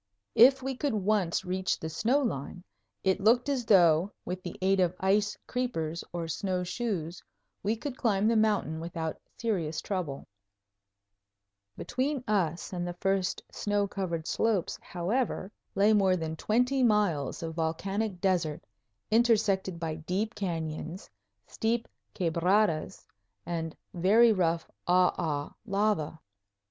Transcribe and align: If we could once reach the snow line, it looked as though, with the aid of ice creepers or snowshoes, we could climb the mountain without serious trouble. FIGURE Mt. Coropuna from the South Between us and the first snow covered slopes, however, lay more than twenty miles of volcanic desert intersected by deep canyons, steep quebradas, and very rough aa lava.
If 0.33 0.63
we 0.63 0.75
could 0.75 0.95
once 0.95 1.45
reach 1.45 1.77
the 1.79 1.87
snow 1.87 2.21
line, 2.23 2.63
it 3.03 3.19
looked 3.21 3.49
as 3.49 3.65
though, 3.65 4.11
with 4.25 4.41
the 4.41 4.55
aid 4.59 4.79
of 4.79 4.95
ice 4.99 5.37
creepers 5.45 6.03
or 6.11 6.27
snowshoes, 6.27 7.21
we 7.61 7.75
could 7.75 7.97
climb 7.97 8.27
the 8.27 8.35
mountain 8.35 8.79
without 8.79 9.21
serious 9.37 9.79
trouble. 9.79 10.25
FIGURE 11.77 11.77
Mt. 11.77 11.77
Coropuna 11.77 11.77
from 11.77 11.77
the 11.77 11.77
South 11.77 11.77
Between 11.77 12.35
us 12.35 12.73
and 12.73 12.87
the 12.87 12.93
first 12.99 13.43
snow 13.51 13.87
covered 13.87 14.25
slopes, 14.25 14.79
however, 14.81 15.51
lay 15.75 15.93
more 15.93 16.15
than 16.15 16.35
twenty 16.35 16.81
miles 16.81 17.43
of 17.43 17.53
volcanic 17.53 18.19
desert 18.19 18.65
intersected 19.11 19.79
by 19.79 19.93
deep 19.93 20.33
canyons, 20.33 21.11
steep 21.45 21.87
quebradas, 22.15 23.05
and 23.45 23.75
very 23.93 24.31
rough 24.33 24.67
aa 24.87 25.53
lava. 25.67 26.19